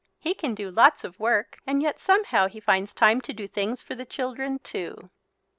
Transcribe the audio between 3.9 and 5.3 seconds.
the children too.